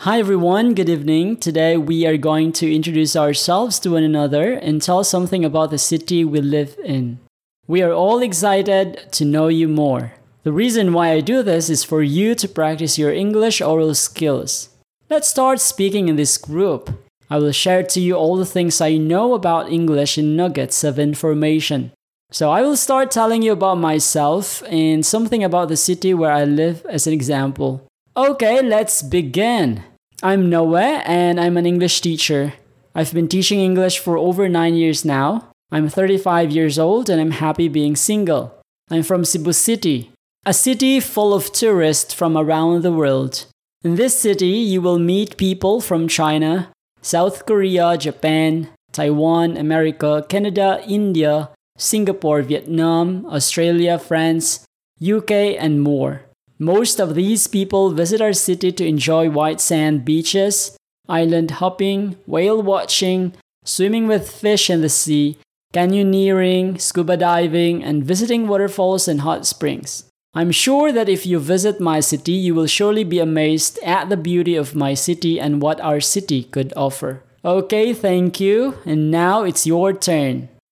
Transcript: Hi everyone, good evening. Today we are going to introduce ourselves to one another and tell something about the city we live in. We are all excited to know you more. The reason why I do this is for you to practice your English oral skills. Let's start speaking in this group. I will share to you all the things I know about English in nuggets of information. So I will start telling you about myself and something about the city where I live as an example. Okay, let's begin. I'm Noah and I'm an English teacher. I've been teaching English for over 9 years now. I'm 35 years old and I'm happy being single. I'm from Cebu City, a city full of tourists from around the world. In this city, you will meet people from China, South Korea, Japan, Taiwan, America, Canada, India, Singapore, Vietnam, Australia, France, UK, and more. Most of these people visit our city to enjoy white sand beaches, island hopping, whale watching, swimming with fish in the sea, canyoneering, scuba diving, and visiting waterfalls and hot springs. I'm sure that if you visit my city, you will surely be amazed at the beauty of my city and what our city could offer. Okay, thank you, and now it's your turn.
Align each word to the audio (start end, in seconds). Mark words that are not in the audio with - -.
Hi 0.00 0.18
everyone, 0.18 0.74
good 0.74 0.90
evening. 0.90 1.38
Today 1.38 1.78
we 1.78 2.06
are 2.06 2.18
going 2.18 2.52
to 2.52 2.72
introduce 2.72 3.16
ourselves 3.16 3.78
to 3.80 3.92
one 3.92 4.02
another 4.02 4.52
and 4.52 4.80
tell 4.80 5.02
something 5.02 5.42
about 5.42 5.70
the 5.70 5.78
city 5.78 6.22
we 6.22 6.42
live 6.42 6.76
in. 6.84 7.18
We 7.66 7.82
are 7.82 7.92
all 7.92 8.20
excited 8.20 9.10
to 9.12 9.24
know 9.24 9.48
you 9.48 9.68
more. 9.68 10.12
The 10.44 10.52
reason 10.52 10.92
why 10.92 11.12
I 11.12 11.20
do 11.20 11.42
this 11.42 11.70
is 11.70 11.82
for 11.82 12.02
you 12.02 12.34
to 12.34 12.46
practice 12.46 12.98
your 12.98 13.10
English 13.10 13.62
oral 13.62 13.94
skills. 13.94 14.68
Let's 15.08 15.28
start 15.28 15.60
speaking 15.60 16.08
in 16.08 16.16
this 16.16 16.36
group. 16.36 16.90
I 17.30 17.38
will 17.38 17.52
share 17.52 17.82
to 17.82 17.98
you 17.98 18.16
all 18.16 18.36
the 18.36 18.46
things 18.46 18.82
I 18.82 18.98
know 18.98 19.32
about 19.32 19.72
English 19.72 20.18
in 20.18 20.36
nuggets 20.36 20.84
of 20.84 20.98
information. 20.98 21.90
So 22.30 22.50
I 22.50 22.60
will 22.60 22.76
start 22.76 23.10
telling 23.10 23.40
you 23.40 23.52
about 23.52 23.78
myself 23.78 24.62
and 24.68 25.04
something 25.06 25.42
about 25.42 25.68
the 25.68 25.76
city 25.76 26.12
where 26.12 26.32
I 26.32 26.44
live 26.44 26.84
as 26.86 27.06
an 27.06 27.14
example. 27.14 27.82
Okay, 28.16 28.62
let's 28.62 29.02
begin. 29.02 29.84
I'm 30.22 30.48
Noah 30.48 31.04
and 31.04 31.38
I'm 31.38 31.58
an 31.58 31.66
English 31.66 32.00
teacher. 32.00 32.54
I've 32.94 33.12
been 33.12 33.28
teaching 33.28 33.60
English 33.60 33.98
for 33.98 34.16
over 34.16 34.48
9 34.48 34.74
years 34.74 35.04
now. 35.04 35.50
I'm 35.70 35.90
35 35.90 36.50
years 36.50 36.78
old 36.78 37.10
and 37.10 37.20
I'm 37.20 37.32
happy 37.32 37.68
being 37.68 37.94
single. 37.94 38.58
I'm 38.90 39.02
from 39.02 39.26
Cebu 39.26 39.52
City, 39.52 40.12
a 40.46 40.54
city 40.54 40.98
full 40.98 41.34
of 41.34 41.52
tourists 41.52 42.14
from 42.14 42.38
around 42.38 42.80
the 42.80 42.90
world. 42.90 43.44
In 43.84 43.96
this 43.96 44.18
city, 44.18 44.64
you 44.64 44.80
will 44.80 44.98
meet 44.98 45.36
people 45.36 45.82
from 45.82 46.08
China, 46.08 46.72
South 47.02 47.44
Korea, 47.44 47.98
Japan, 47.98 48.70
Taiwan, 48.92 49.58
America, 49.58 50.24
Canada, 50.26 50.82
India, 50.88 51.50
Singapore, 51.76 52.40
Vietnam, 52.40 53.26
Australia, 53.26 53.98
France, 53.98 54.64
UK, 55.04 55.60
and 55.60 55.82
more. 55.82 56.25
Most 56.58 56.98
of 56.98 57.14
these 57.14 57.46
people 57.46 57.90
visit 57.90 58.20
our 58.20 58.32
city 58.32 58.72
to 58.72 58.86
enjoy 58.86 59.28
white 59.28 59.60
sand 59.60 60.04
beaches, 60.04 60.76
island 61.08 61.62
hopping, 61.62 62.16
whale 62.26 62.62
watching, 62.62 63.34
swimming 63.64 64.06
with 64.06 64.30
fish 64.30 64.70
in 64.70 64.80
the 64.80 64.88
sea, 64.88 65.36
canyoneering, 65.74 66.80
scuba 66.80 67.16
diving, 67.16 67.84
and 67.84 68.04
visiting 68.04 68.48
waterfalls 68.48 69.06
and 69.06 69.20
hot 69.20 69.46
springs. 69.46 70.04
I'm 70.32 70.50
sure 70.50 70.92
that 70.92 71.08
if 71.08 71.26
you 71.26 71.38
visit 71.38 71.80
my 71.80 72.00
city, 72.00 72.32
you 72.32 72.54
will 72.54 72.66
surely 72.66 73.04
be 73.04 73.18
amazed 73.18 73.78
at 73.82 74.08
the 74.08 74.16
beauty 74.16 74.56
of 74.56 74.74
my 74.74 74.94
city 74.94 75.38
and 75.38 75.60
what 75.60 75.80
our 75.80 76.00
city 76.00 76.44
could 76.44 76.72
offer. 76.76 77.22
Okay, 77.44 77.92
thank 77.92 78.40
you, 78.40 78.78
and 78.86 79.10
now 79.10 79.44
it's 79.44 79.66
your 79.66 79.92
turn. 79.92 80.48